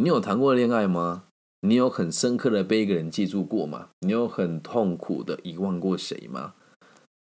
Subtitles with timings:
[0.00, 1.24] 你有谈过恋爱吗？
[1.62, 3.88] 你有很深刻的被一个人记住过吗？
[3.98, 6.54] 你有很痛苦的遗忘过谁吗？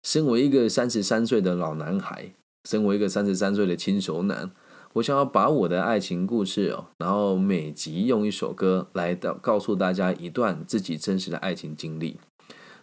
[0.02, 2.34] 身为一个三十三岁的老男孩，
[2.68, 4.50] 身为一个三十三岁的轻熟男，
[4.92, 12.20] 我想要把我的爱情故事哦，然后每集用一首歌来到告诉大家一段自己真实的爱情经历。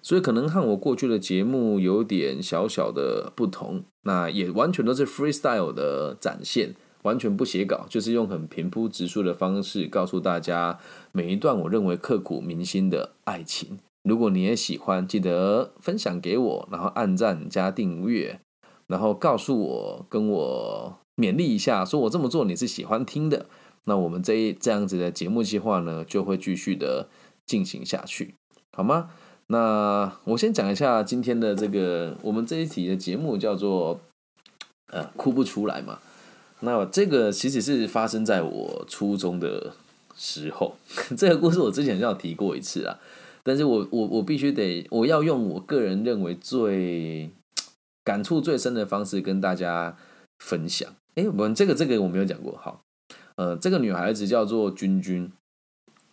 [0.02, 6.74] 所以可能和我过去的节目有点小小的不同，那也完全都是 freestyle 的展现，
[7.06, 10.80] 完全不写稿，就是用很平铺直述的方式告诉大家
[11.12, 13.78] 每一段我认为刻骨铭心的爱情。
[14.04, 18.40] 如果你也喜欢，记得分享给我，然后按赞加订阅，
[18.88, 23.46] 然后告诉我，跟我勉励一下，说我这么做你是喜欢听的。
[23.86, 27.08] 那我们这一这样子的节目计划呢，就会继续的
[27.46, 28.34] 进行下去，
[28.76, 29.12] 好吗？
[29.48, 34.02] 那我先讲一下今天的这个，我们这一题的节目叫做
[34.92, 36.00] “呃哭不出来”嘛。
[36.66, 39.74] 那这个其实是发生在我初中的
[40.18, 40.76] 时候，
[41.16, 43.00] 这个故事我之前就有提过一次啊。
[43.44, 47.30] 但是我我我必须得，我要用我个人认为最
[48.04, 49.96] 感触最深的方式跟大家
[50.40, 50.92] 分享。
[51.14, 52.82] 哎，我们这个这个我没有讲过，好，
[53.36, 55.32] 呃，这个女孩子叫做君君。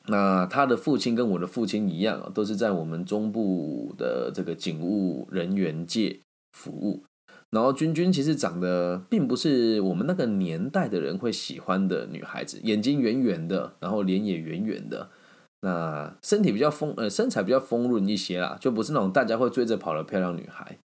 [0.09, 6.21] 那她的父亲跟我的父亲一样，都是在我们中部的这个警务人员界
[6.53, 7.03] 服务。
[7.53, 15.09] 然后君君其实长得并不是我们那个年代的人会喜欢的女孩子，眼睛圆圆的，然后脸也圆圆的，
[15.61, 20.77] 那身体比较丰呃身材比较丰润一些啦，就不是那种大家会追着跑的漂亮女孩。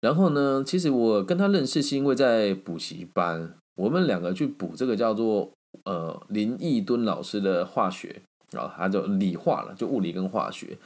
[0.00, 5.50] 然后呢，其实我跟她认识是因为在补习班，我们两个去补这个叫做
[5.84, 8.22] 呃林毅敦老师的化学。
[8.52, 10.76] 然后他就理化了，就物理跟化学，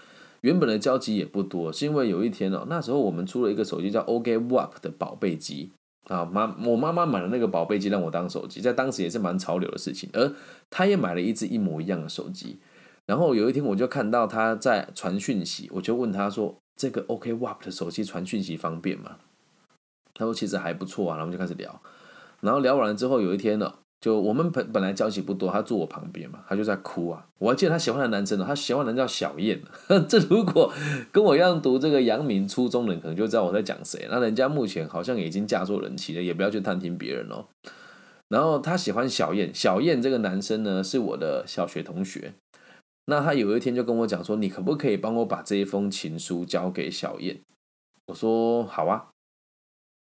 [0.45, 5.70] 原本的交集也不多，是因为有一天哦，那时候我们出了一个手机叫 OK WAP 的宝贝机
[6.06, 10.31] 啊，妈，我妈妈买了那个宝贝机让我当手机，在当时也是蛮潮流的事情，而
[10.69, 12.59] 她也买了一只一模一样的手机，
[13.06, 19.16] 然后有一天我就看到她在传讯息，我就问她说：“这个 OK WAP 的手机传讯息方便吗？”
[20.12, 21.81] 她说：“其实还不错啊。”然后就开始聊，
[22.43, 23.72] 然后聊完了之后，有一天呢。
[24.04, 27.26] 就我们本本来交集不多，他坐我旁边嘛，他就在哭啊。
[27.38, 29.59] 我还记得他喜欢的男生呢，他喜欢的人叫小燕。
[30.06, 30.70] 这如果
[31.10, 34.06] 跟我一样读这个阳明初中的人，可能就知道我在讲谁。
[34.10, 37.47] 那人家目前好像已经嫁作人妻了，也不要去探听别人哦。
[38.28, 42.34] 然后他喜欢小燕，小燕这个男生呢是我的小学同学。
[43.06, 47.41] 那他有一天就跟我讲说：“你可不可以帮我把这一封情书交给小燕？”
[48.09, 49.09] 我说：“好啊。”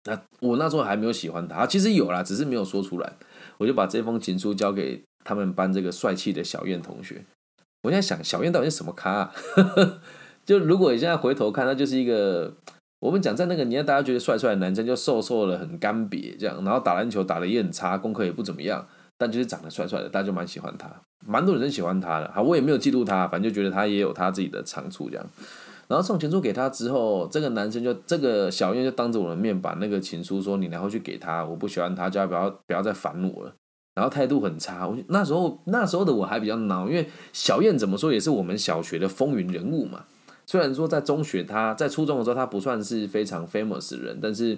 [0.06, 3.14] 那我那时候还没有喜欢他，其实有啦，只是没有说出来。
[3.64, 7.24] 我就把这封情书交给他们班这个帅气的小燕同学。
[7.84, 9.32] 我现在想，小燕到底是什么咖？
[10.46, 12.54] 就如果你现在回头看，他就是一个
[13.00, 18.86] 我们讲在那个年代大家觉得帅帅的男生，就瘦瘦的很干瘪这样，然后打篮球打的也很差，功课也不怎么样，
[19.18, 20.90] 但就是长得帅帅的，大家就蛮喜欢他，
[21.26, 22.30] 蛮多人喜欢他的。
[22.34, 25.26] 好，我也没有嫉妒他，反正就觉得他也有他自己的长处这样。
[25.94, 33.54] 然后送情书给他之后，这个男生就这个小燕就当着我的面把那个情书说：“你然后去给他，我不喜欢他，叫他不要不要再烦我了。”
[33.94, 34.88] 然后态度很差。
[34.88, 40.06] 我那时候那时候的我还比较孬，因为小燕怎么说也是我们小学的风云人物嘛。
[40.48, 44.58] 虽然说在中学他在初中的时候他不算是非常 famous 的人，但是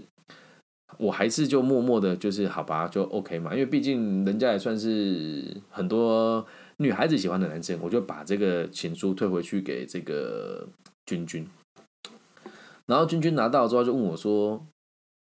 [0.98, 3.52] 我还是就默默的，就是好吧，就 OK 嘛。
[3.52, 6.46] 因为毕竟人家也算是很多
[6.78, 10.66] 女孩子喜欢的男生，我就把这个情书退回去给这个。
[11.06, 11.48] 君君，
[12.86, 14.66] 然后君君拿到之后就问我说：“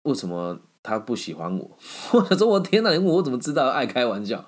[0.03, 1.71] 为什么他不喜欢我？”
[2.13, 2.91] 我说：“我天哪！
[2.91, 3.67] 你问我怎么知道？
[3.67, 4.45] 爱开玩笑。”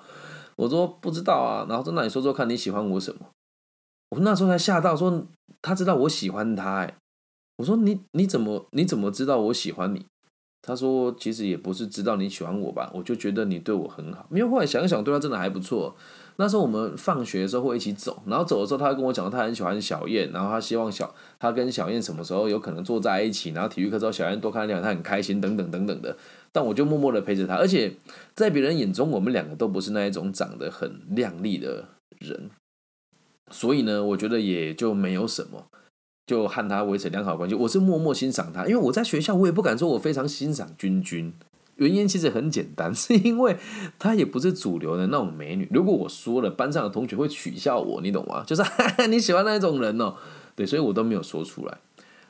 [0.56, 3.26] 我说：“不知道啊。”然后说：“那你说说看你喜欢我什么？”
[4.10, 5.26] 我那时候才吓到，说
[5.60, 6.76] 他知道我喜欢他。
[6.76, 6.94] 哎，
[7.58, 10.06] 我说：“你你怎么你怎么知道我喜欢你？”
[10.66, 14.26] 他说：“其实也不是知道你喜欢我吧，我就觉得你对我很好。
[14.28, 15.94] 没有后来想想，对他真的还不错。”
[16.38, 26.14] 那时候我们放学的时候会一起走，然后走的时候他跟我讲，他很喜欢小燕，然后他希望小他跟小燕什么时候有可能坐在一起，然后体育课之后小燕多看两眼，他很开心等等等等的。
[26.52, 27.94] 但我就默默的陪着他，而且
[28.34, 31.84] 在别人眼中，我们两个都不是那一种长得很靓丽的
[32.18, 32.50] 人，
[33.50, 35.68] 所以呢，我觉得也就没有什么，
[36.26, 37.54] 就和他维持良好关系。
[37.54, 41.32] 我是默默欣赏他，因为我在学校我也不敢说我非常欣赏君君。
[41.76, 43.56] 原因其实很简单， 是因为
[43.98, 45.68] 她也不是主流的那种美女。
[45.70, 48.42] 如果我说了，班上的同学会取笑我，你懂吗？
[48.46, 48.62] 就是
[49.08, 50.14] 你喜欢那种人哦，
[50.54, 51.78] 对，所以我都没有说出来。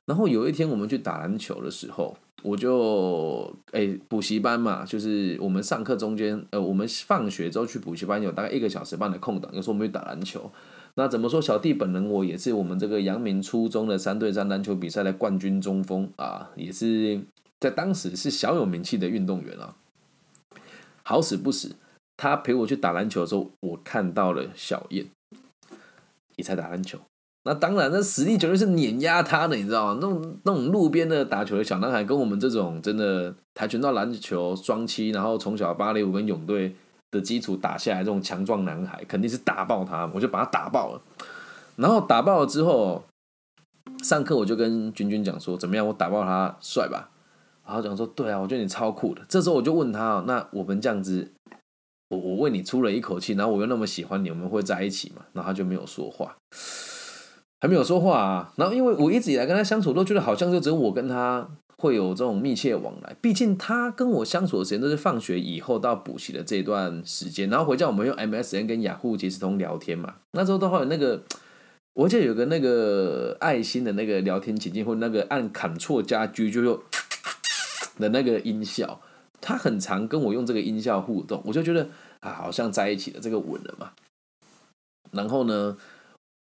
[0.05, 10.51] 然后有一天我们去打篮球的时候，我就哎补习班嘛，就是我们上课中间，呃，我们放学之后去补习班有大概一个小时半的空档，有时候我们去打篮球。
[10.97, 11.41] 那怎么说？
[11.41, 17.21] 小弟本人我也是我们这个阳明初中的三对三篮球比赛的冠军中锋啊，也是。
[17.59, 19.75] 在当时是小有名气的运动员啊，
[21.03, 21.75] 好死不死，
[22.15, 25.07] 他陪我去打篮球的时候，我看到了小燕
[26.37, 26.99] 也在打篮球。
[27.45, 29.99] 那当然，那实力绝对是碾压他的，你知道吗？
[30.03, 36.77] 那种那种路边的打球的小男孩，跟我们这种真的跆拳道、篮球双栖，然后从小芭蕾舞跟泳队
[37.11, 40.11] 的基础打下来，这种强壮男孩，肯定是打爆他。
[40.15, 41.01] 我就把他打爆了。
[41.77, 43.05] 然后打爆了之后，
[44.03, 45.87] 上课我就跟君君讲说：“怎么样？
[45.87, 47.11] 我打爆他帅吧？”
[47.67, 51.33] 然后讲说：“对啊，我觉得你超酷的。”这时候我就问他：“那我们这样子，
[52.09, 56.37] 我我为你出了一口气，然后我又那么喜欢你，我们会在一起吗？”然后他就没有说话。
[57.61, 61.49] 还没有说话啊，然后因为我一直以来跟他相处都觉得好像就只有我跟他
[61.79, 71.23] 会有这种密切往来，毕竟他跟我相处的时间都是放学以后到补习的这段时间，然后回家我们用 MSN 跟雅虎即时通聊天嘛，那时候都会有那个，
[71.95, 76.79] 我记得有个那个爱心的那个聊天情境，或那个按砍错加 G 就用
[77.99, 79.01] 的那个音效，
[79.41, 81.89] 他很常跟我用这个音效互动，我就觉得
[82.21, 83.93] 啊，好像在一起了，这个稳了嘛，
[85.13, 85.77] 然后呢？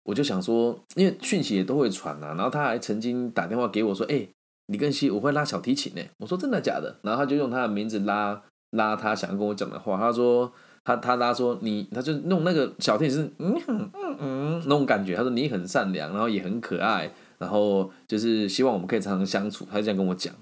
[0.03, 4.27] 我就想说，因为讯息也都会传啊，然后他还曾经打电话给我说：“哎，
[4.67, 8.41] 李根熙，我会拉小提琴呢。”我说：“真的假的？”然后他就用他的名字拉
[8.71, 9.97] 拉他想要跟我讲的话。
[9.97, 10.51] 他说
[10.83, 13.89] ：“他他拉说你，他就弄那个小提琴是嗯嗯
[14.19, 15.15] 嗯那种感觉。
[15.15, 20.33] 他说你很善良，然后也很可爱，然后就是希望我们可以常常相处。”他就这样跟我讲。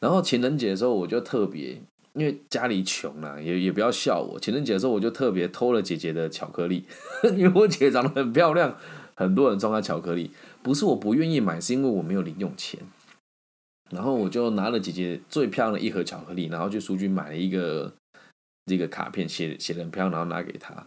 [0.00, 1.80] 然后情人节的时候，我就特别
[2.14, 4.38] 因为家里穷啊，也也不要笑我。
[4.38, 6.84] 情人节的时候，我就特别偷了姐姐的巧克力。
[7.36, 8.76] 因为我姐长得很漂亮，
[9.14, 10.30] 很多人送她巧克力，
[10.62, 12.80] 不是我不愿意买，是因为我没有零用钱。
[13.90, 17.92] 然后我就拿了姐姐最漂亮的一盒巧克力，然后去书局买了一个
[18.66, 20.86] 这个卡片，写写的很漂亮，然后拿给她。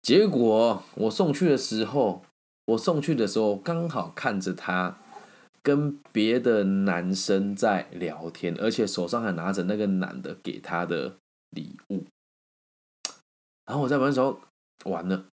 [0.00, 2.22] 结果我送去的时候，
[2.66, 4.96] 我送去的时候刚好看着她
[5.68, 11.16] 跟别的男生在聊天，而且手上还拿着那个男的给他的
[11.50, 12.06] 礼物。
[13.66, 14.40] 然后我在玩的时候，
[14.86, 15.26] 完了。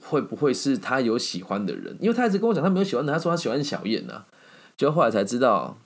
[0.00, 1.96] 会不会是他有喜欢的人？
[2.00, 4.26] 因为他一直跟我讲他没有喜欢的，他说他喜欢小燕呐。
[4.76, 5.76] 就后来才知道，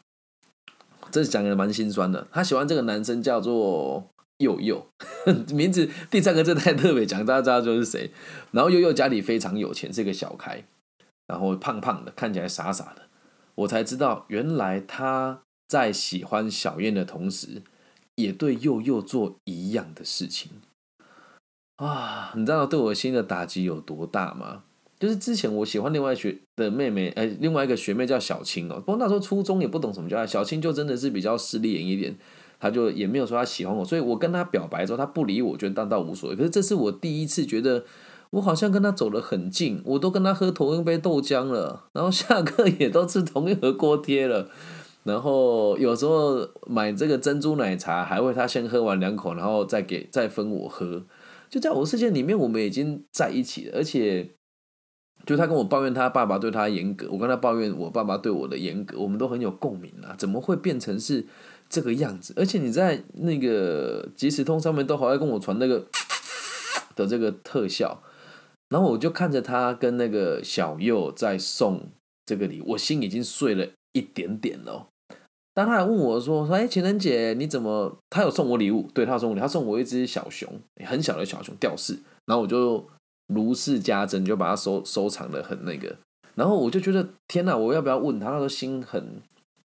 [1.11, 2.29] 这讲的蛮心酸的。
[2.31, 4.87] 他喜欢这个男生叫做佑佑，
[5.55, 8.11] 名字第三个字太特别，讲大家知道就是谁。
[8.51, 10.63] 然后佑佑家里非常有钱，是一个小开，
[11.27, 13.09] 然后胖胖的，看起来傻傻的。
[13.55, 17.63] 我才知道，原来他在喜欢小燕的同时，
[18.17, 20.51] 也对佑佑做一样的事情。
[21.77, 24.65] 啊，你知道对我心的打击有多大吗？
[24.99, 28.77] 就是之前我喜欢另外学的妹妹，哎，另外一个学妹叫小青哦。
[28.77, 32.15] 不过那时候初中也不懂什么叫爱，小青就真的是比较势利眼一点，
[32.61, 36.37] 她就也没有说她喜欢我，所以我跟她表白之后，她不理我，觉得当倒无所谓。
[36.37, 37.85] 可是这是我第一次觉得
[38.33, 44.49] 我好像跟他走得很近，我都跟他喝同一杯豆浆了，然后下课 也都吃同一盒锅贴了，
[45.05, 51.05] 然后有时候买这个珍珠奶茶，还会他先喝完两口，然后再给再分我喝。
[51.51, 54.31] 就在我世界里面，我们已经在一起了，而且，
[55.27, 60.17] 就他跟我抱怨他爸爸对他严格，我跟他抱怨我爸爸对我的严格，我们都很有共鸣啊！
[60.17, 61.27] 怎么会变成是
[61.69, 62.33] 这个样子？
[62.39, 65.85] 而且你在那个即时通上面都好爱跟我传那个
[66.97, 68.03] 的这个特效，
[68.73, 71.83] 然后我就看着他跟那个小右在送
[72.25, 74.87] 这个礼，我心已经碎了一点点了。
[75.53, 77.99] 当他来问我说：“说哎，情人节你怎么？
[78.09, 80.49] 他有送我礼物，对他送我礼，他送我一只小熊，
[80.87, 81.99] 很小的小熊吊饰。
[82.25, 82.89] 然后我就
[83.27, 85.95] 如释家珍，就把它收收藏的很那个。
[86.35, 88.31] 然后我就觉得天哪，我要不要问他？
[88.31, 89.21] 那时候心很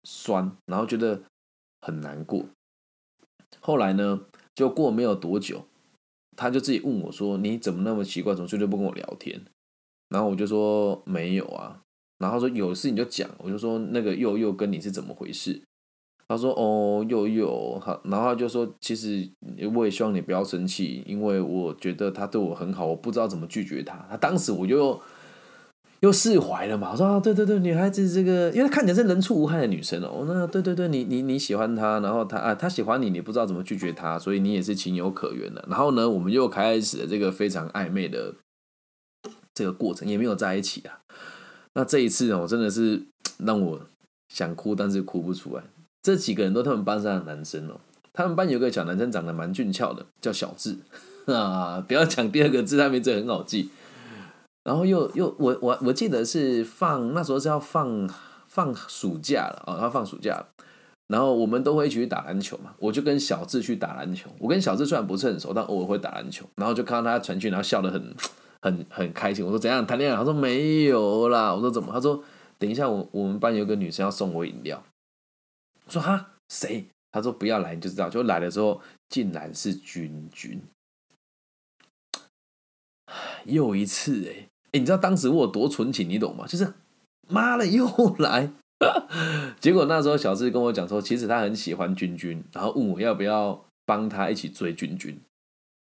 [0.06, 1.24] 酸，然后觉得
[1.82, 2.46] 很难过。
[3.60, 4.22] 后来呢，
[4.56, 5.66] 就过没有多久，
[6.36, 9.42] 他就自己问我说：你怎么那么奇怪，怎么最近不跟我聊天？
[10.10, 11.82] 然后我就说没有啊。”
[12.18, 15.62] 然后说有事你就讲，我就说那个又又跟你是怎么回事？
[16.28, 19.30] 他说哦又又，好，然后他就说其实
[19.76, 24.08] 我也希望你不要生气，因为我觉得他对我很好，我不知道怎么拒绝他。
[24.10, 25.00] 他当时我就
[26.02, 35.66] 又释怀了嘛，我说啊对对对，女孩子这个，因为她看起来是人畜无害的女生哦，那对对对，你你你喜欢她，然后她啊她喜欢你，你不知道怎么拒绝她，所以你也是情有可原的。
[35.68, 38.36] 然后呢，我们又开始了这个非常暧昧的
[39.54, 41.00] 这个过程，也没有在一起啊。
[41.74, 43.02] 那这一次哦，真的是
[43.38, 43.80] 让我
[44.30, 45.64] 想哭，但是哭不出来。
[46.04, 47.80] 这几个人都他们班上的男生哦，
[48.14, 50.78] 他们班有个小男生长得蛮俊俏的，叫小智
[51.26, 51.84] 啊。
[51.88, 53.72] 不要讲第二个字，他名字很好记。
[54.66, 58.10] 然后又又我我我记得是放那时候是要放
[58.50, 60.46] 放暑假了啊，要放暑假。
[61.08, 64.30] 然后我们都会一起去打篮球嘛，我就跟小智去打篮球。
[64.40, 66.46] 我跟小智虽然不是很熟，但偶尔会打篮球。
[66.56, 68.14] 然后就看到他传讯，然后笑得很。
[68.62, 70.18] 很很开心，我说怎样谈恋爱？
[70.18, 71.54] 他说没有啦。
[71.54, 71.94] 我说怎么？
[71.94, 72.24] 他说
[72.58, 74.84] 等一下，我我们班有个女生要送我饮料。
[75.86, 76.88] 我说哈谁？
[77.12, 78.10] 他说不要来你就知道。
[78.10, 80.60] 就来的时候竟然是君君。
[83.46, 84.48] 又一次哎
[84.80, 86.46] 你知道当时我有多纯情，你懂吗？
[86.48, 86.74] 就是
[87.28, 87.88] 妈的又
[88.20, 88.52] 来。
[89.60, 95.18] 结果那时候小智跟我讲说，其实他很喜欢君君，然后问我要不要帮他一起追君君。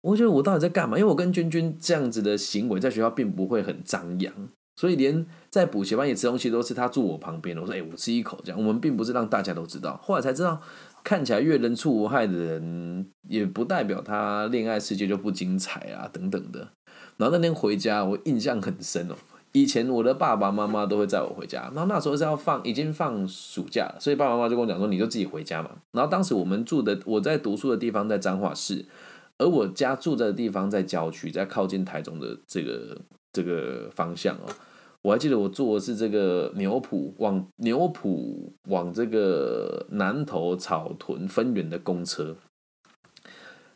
[0.01, 0.97] 我觉得我到底在干嘛？
[0.97, 4.33] 因为我跟君君这样子的行为，在学校并不会很张扬，
[4.77, 7.57] 所以连在补习班也吃东西都是他住我旁边。
[7.59, 10.01] 我说：“哎，我吃一口。”这样，我们并不是让大家都知道。
[10.03, 10.61] 后来才知道，
[11.05, 16.69] 看起来越人畜无害的人，也不代表他恋爱世界就不精彩啊，等等的。
[17.19, 19.15] 然后那天回家，我印象很深哦。
[19.53, 28.85] 以前我的爸爸妈妈都会载我回家，然后那时候是要放，已经放暑假了，所以爸爸妈妈就跟我讲说：“你就自己回家嘛。”然后当时我们住的，我在读书的地方在彰化市。
[29.39, 32.99] 而我家住的地方在郊区，在靠近台中的这个
[33.33, 34.51] 这个方向哦。
[35.03, 42.37] 我还记得我坐的是这个牛埔往牛埔往这个南投草屯分园的公车。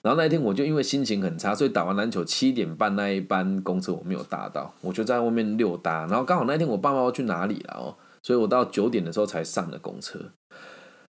[0.02, 6.06] 然后那一天我就因为心情很差，所以打完篮球七点半那一班公车我没有搭到，我就在外面溜达。
[6.06, 10.18] 然后刚好那天我爸妈要去哪里了哦，所以我到九点的时候才上了公车。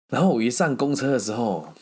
[0.08, 1.72] 然后我一上公车的时候。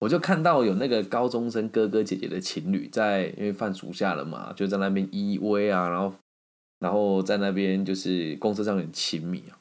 [0.00, 6.12] 我就看到有那个高中生哥哥姐姐的情侣在，因为放暑假了嘛，就在那边依偎啊，然后，
[6.80, 9.56] 然后在那边就是公车上很亲密啊。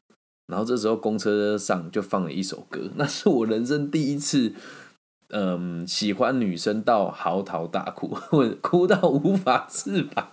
[0.48, 4.52] 然后这时候公车上就放了一首歌，那是我人生第一次，
[5.34, 8.16] 嗯，喜欢女生到嚎啕大哭，
[8.62, 10.32] 哭到无法自拔，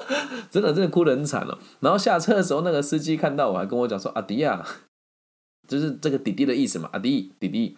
[0.50, 1.58] 真的真的哭得很惨了。
[1.80, 4.64] 然后下车的时候，那个司机看到我还跟我讲说：“阿迪呀，
[5.66, 7.76] 就是这个弟弟的意思嘛，阿迪弟弟，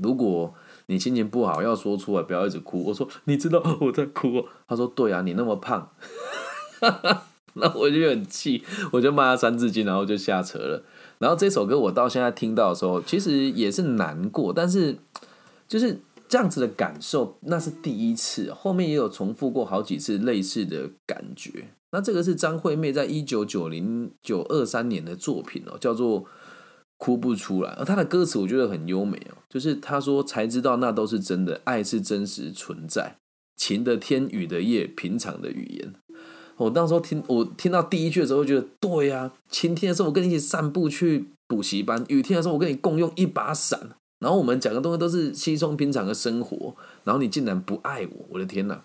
[0.00, 0.54] 如果。”
[0.86, 2.84] 你心情不好要说出来，不要一直哭。
[2.84, 4.46] 我说你知道我在哭。
[4.68, 5.92] 他说对啊，你那么胖。
[7.54, 8.62] 那我就很气，
[8.92, 10.82] 我就骂他三字经，然后就下车了。
[11.16, 14.98] 然后这首歌我到现在听到的时候，其实也是难过，但是
[15.66, 18.52] 就是这样子的感受，那是第一次。
[18.52, 21.68] 后面也有重复过好几次类似的感觉。
[21.92, 26.24] 那这个是张惠妹在一九九零九二三年的作品哦，叫做。
[26.96, 33.16] 哭不出来，而他的歌词我觉得很优美哦，就是他说才知道那都是真的，爱是真实存在，
[33.56, 35.92] 晴的天，雨的夜，平常的语言。
[36.56, 48.80] 我当时候听我听到第一句的时候，觉得对呀，晴天的时候我跟你一起散步去补习班，雨天的时候我跟你共用一把伞，然后我们讲的东西都是稀松平常的生活，然后你竟然不爱我，我的天哪！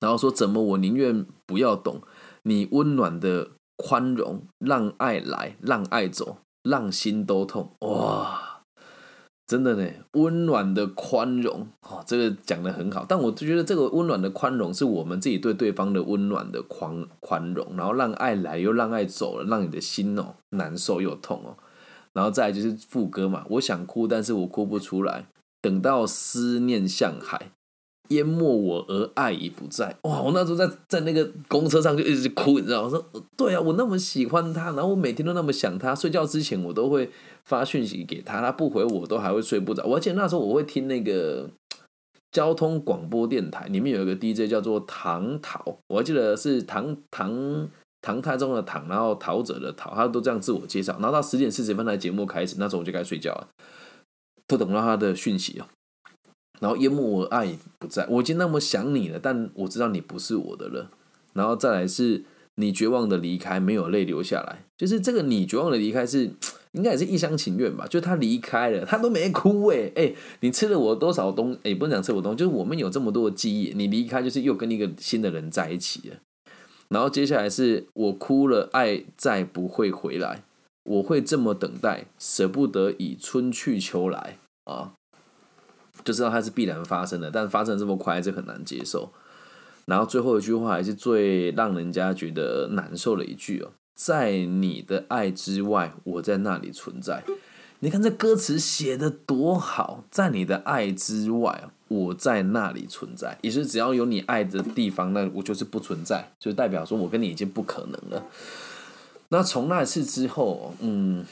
[0.00, 2.00] 然后说怎么我宁愿不要懂
[2.42, 6.38] 你温暖的宽容，让爱来，让爱走。
[6.62, 8.60] 让心都痛哇！
[9.46, 13.06] 真的呢，温暖的宽容哦，这个讲的很好。
[13.08, 21.56] 但我就觉得这个温暖的宽容是我们自己对对方的温暖的宽宽容，然后让爱来又让爱走了，让你的心哦难受又痛哦。
[22.12, 25.26] 然后再就是副歌嘛，我想哭，但是我哭不出来。
[25.62, 27.52] 等到思念像海。
[28.08, 30.20] 淹没我而爱已不在，哇！
[30.20, 32.82] 我那时候在在那个公车上就一直哭，你知道？
[32.82, 33.04] 我说
[33.36, 37.08] 对啊，我那么喜欢他，然后我每天都那么想他，睡觉之前我都会
[37.44, 39.84] 发讯息给他，他不回我都还会睡不着。
[39.84, 41.48] 而且那时候我会听那个
[42.32, 47.68] 交通广播电台，里面有一个 DJ 叫做唐陶，我还记得是唐唐
[48.02, 50.94] 唐太宗的唐，然后陶者的陶，他都这样自我介绍。
[50.94, 53.48] 然后到十点四十分来节目开始，那时候我就该睡觉了，
[54.46, 55.66] 不等到他的讯息哦。
[56.60, 60.90] 然后淹没我爱不在，我已经那么想你了，但我知道你不是我的了。
[61.32, 62.24] 然后再来是
[62.56, 66.30] 你绝望的离开，没有泪流下来，就是这个你绝望的离开是
[66.72, 67.86] 应该也是一厢情愿吧？
[67.86, 76.16] 就他离开了，他都没哭哎哎，你吃了我多少东哎，不能讲吃我东，就是我们有这么多的记忆，你离开就是又跟一个新的人在一起了。
[76.90, 80.42] 然后接下来是我哭了，爱再不会回来，
[80.82, 84.92] 我会这么等待，舍不得以春去秋来啊。
[86.02, 89.12] 就知道它是必然发生的，但发生这么快还是很难接受。
[89.86, 97.22] 然后最后一句话还是最让人家觉得难受的一句哦，在你的爱之外，我在那里存在。
[97.80, 108.24] 你看这歌词写的多好，在你的爱之外，我在那里存在，也是只要有你爱的地方，那我就是不存在，就代表说我跟你已经不可能了。
[109.30, 111.24] 那从那次之后，嗯，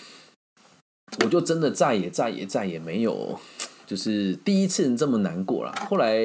[1.22, 3.38] 我就真的再也再也再也没有。
[3.86, 6.20] 就是第一次这么难过了，后来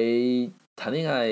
[0.76, 1.28] 谈恋爱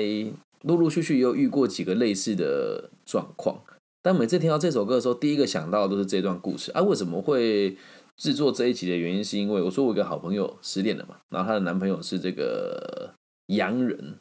[0.61, 3.61] 陆陆续续又遇过几个类似的状况，
[4.01, 6.71] 但每次听到这首歌的时候，第一个想到的都是这段故事。
[6.71, 7.77] 啊，为什么会
[8.23, 13.13] 制作这一集的原因，是因为我说我一个好朋友失恋了嘛，然后她的男朋友是这个
[13.47, 14.15] 洋人。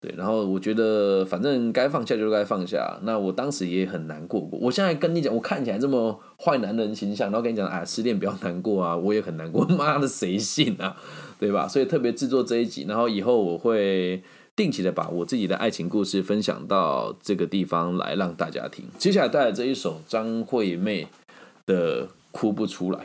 [0.00, 2.98] 对，然后我觉得反正该放下就该放下。
[3.02, 4.58] 那我当时也很难过过。
[4.60, 9.66] 我现在跟你讲，我看起来这么坏男人形象，然后跟你讲，啊，失恋不要难过啊，我也很难过。
[9.76, 10.96] 妈的，谁信啊？
[11.38, 11.68] 对吧？
[11.68, 14.22] 所以特别制作这一集，然后以后我会
[14.56, 18.86] 定期的把我自己的爱情故事分享到这个地方来让大家听。
[18.96, 21.08] 接下来带来这一首张惠妹
[21.66, 23.00] 的《哭不出来》，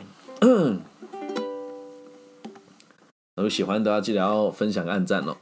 [3.36, 5.36] 有喜欢的记得要分享、按赞哦。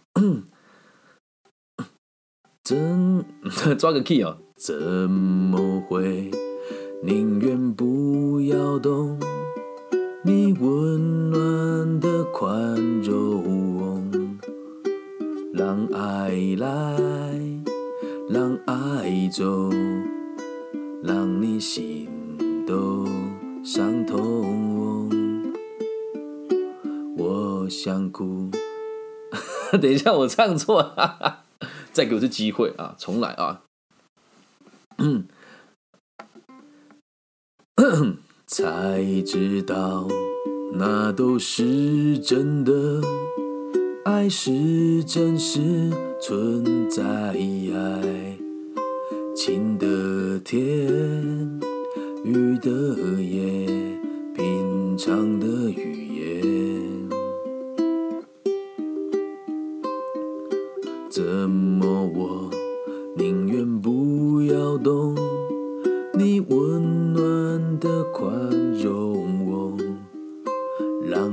[2.64, 3.24] 怎
[3.78, 4.38] 抓个 key 哦？
[4.56, 4.74] 怎
[5.10, 6.30] 么会
[7.02, 9.18] 宁愿不要懂
[10.24, 14.10] 你温暖的宽容？
[15.54, 16.98] 让爱来，
[18.28, 19.70] 让爱走，
[21.02, 22.08] 让你心
[22.66, 23.06] 都
[23.64, 24.67] 伤痛。
[27.68, 28.50] 我想哭，
[29.78, 31.44] 等一下我唱错了。
[31.92, 32.94] 再给我次机会啊！
[32.96, 33.64] 重来啊！
[38.46, 40.08] 才知道
[40.72, 43.02] 那都是真的，
[44.06, 45.60] 爱是真实
[46.22, 47.36] 存在，爱
[49.36, 51.60] 情的天，
[52.24, 52.70] 雨的
[53.20, 53.66] 夜，
[54.34, 56.57] 平常的语言。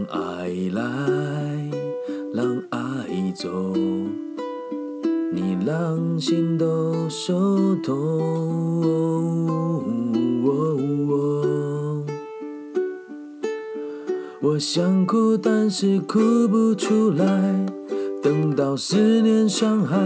[0.10, 0.82] 爱来，
[2.34, 2.80] 让爱
[3.36, 3.50] 走，
[5.34, 7.94] 你让心都受痛。
[14.42, 17.66] 我想哭，但是哭不出来。
[18.22, 19.98] 等到思念伤害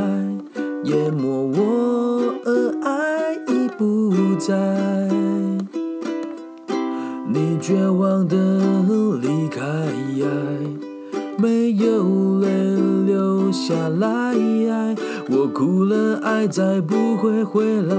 [0.86, 4.56] 淹没我，而爱已不在，
[7.32, 8.36] 你绝望的
[9.22, 9.29] 离开，没
[11.80, 12.48] 有泪
[13.06, 14.36] 流下来。
[15.30, 17.96] 我哭了，爱再不会回来，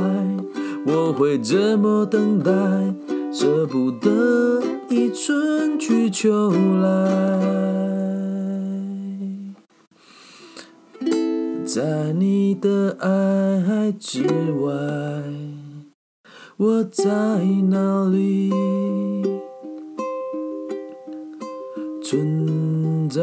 [0.85, 2.51] 我会怎么等待？
[3.33, 7.61] 舍不得一春去秋来。
[11.65, 14.25] 在你的爱之
[14.61, 14.73] 外，
[16.57, 17.05] 我在
[17.69, 18.51] 哪里
[22.03, 23.21] 存在？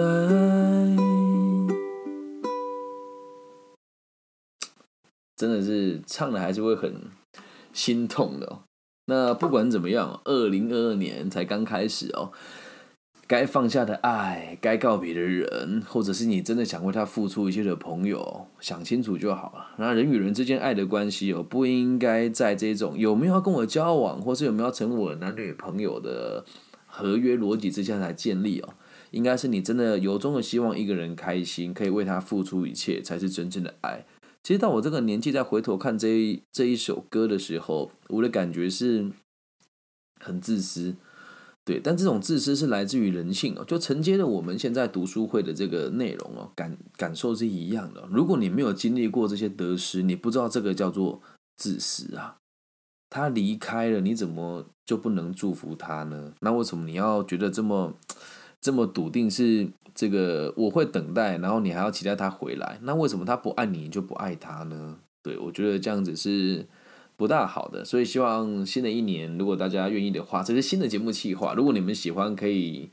[5.38, 6.94] 真的是唱的还是会很
[7.72, 8.60] 心痛的。
[9.06, 12.32] 那不管怎么样，二零二二年才刚开始哦。
[13.30, 19.68] 该放下的爱，该告别的人，或者是你真的想为他付出一切的朋友，想清楚就好了。
[19.78, 26.46] 那人与人之间爱的关系哦，不应该在这种有没有要跟我交往，或是有没有要成为我的男女朋友的
[26.86, 28.70] 合约逻辑之下来建立哦。
[29.12, 34.06] 应该是你真的由衷的希望一个人开心，可以为他付出一切，才是真正的爱。
[34.48, 39.12] 其实到我这个年纪再回头看这一这一首歌的时候，我的感觉是
[40.22, 40.96] 很自私。
[41.66, 48.08] 对，但这种自私是来自于人性哦，就承接了我们现在读书会的这个内容哦，感感受是一样的。
[48.10, 51.22] 如果你没有经历过这些得失，你不知道这个叫做
[51.58, 52.38] 自私啊。
[53.10, 56.32] 他离开了，你怎么就不能祝福他呢？
[56.40, 57.94] 那为什么你要觉得这么
[58.68, 62.80] 这么笃定是这个我会等待，然后你还要期待他回来？
[62.82, 64.98] 那为什么他不爱你，你就不爱他呢？
[65.24, 66.66] 对我觉得这样子是。
[67.20, 71.56] 不大好的，所以希望新的一年，如果大家愿意的话，这是新的节目企划。
[71.56, 72.92] 如果你们喜欢，可以，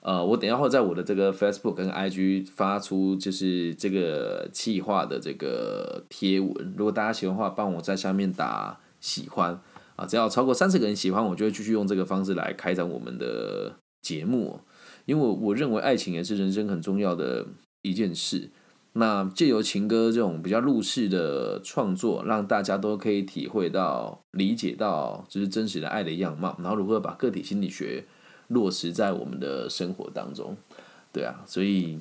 [0.00, 6.74] 呃，我等一下会在我的这个 Facebook 跟 IG 发出就是这个企划的这个贴文。
[6.74, 9.60] 如果大家喜欢的话，帮我在下面打喜欢
[9.96, 14.58] 啊，只要超过三十个人喜欢，我就会继续用这个方式来开展我们的节目。
[15.06, 17.46] 因为我认为爱情也是人生很重要的
[17.80, 18.50] 一件事。
[18.98, 28.04] 那借由情歌这种比较入世的创作，让大家都可以体会到、理解到，就是真实的爱的样貌，然后如何把个体心理学
[28.48, 30.56] 落实在我们的生活当中。
[31.12, 31.98] 对啊，所以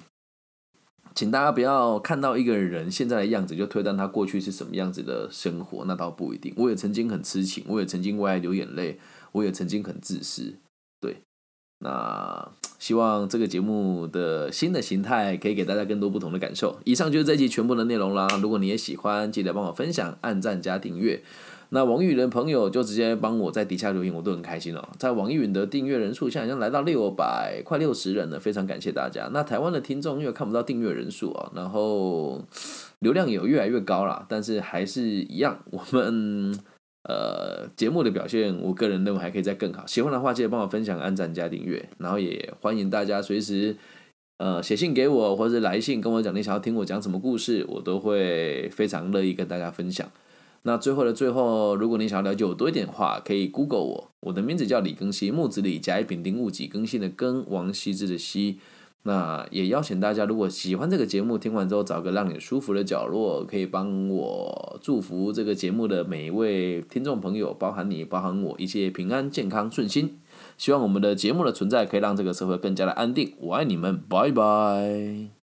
[1.13, 6.53] 请大家不要看到一个人现在的样子就推断他过去是什么样子的生活，那倒不一定。
[6.55, 8.99] 我也曾经很痴情，我也曾经为爱流眼泪，
[9.33, 10.55] 我也曾经很自私。
[11.79, 16.77] 那希望这个节目的新的形态可以给大家更多不同的感受。
[16.83, 18.27] 以上就是这集全部的内容啦。
[18.41, 21.21] 如果你也喜欢，记得帮我分享、按赞加订阅。
[21.69, 24.87] 那网易云的朋友就直接帮我在底下留言，我都很开心哦。
[24.97, 29.29] 在网易云的订阅人数现在已经来到六百快六十人了，非常感谢大家。
[29.33, 32.41] 那台湾的听众因为看不到订阅人数啊，然后
[32.99, 36.57] 流量有越来越高了，但是还是一样，我们。
[37.07, 39.85] 呃，节目的表现，我个人认为还可以再更好。
[39.85, 43.75] 喜欢的话，记得帮我分享、按赞加订阅，然后也欢迎大家随时
[44.39, 50.09] 呃写信给我，或者是来信跟我讲你想要听我讲什么故事，我都会非常乐意跟大家分享。
[50.63, 58.57] 那最后的最后，如果你想要了解我多一点的话，可以 Google 我，我的名字叫李更新，木子李，甲乙丙丁戊己更新的更，王羲之的羲。
[59.07, 70.17] 那也邀请大家，如果喜欢这个节目，听完之后找个让你舒服的角落，可以帮我祝福这个节目的每一位听众朋友，包含你，包含我，一切平安、健康、顺心。
[70.57, 73.35] 希望我们的节目的存在可以让这个社会更加的安定。
[73.37, 75.44] 我爱你们，拜拜。